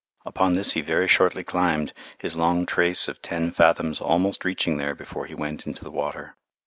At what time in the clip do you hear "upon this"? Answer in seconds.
0.25-0.71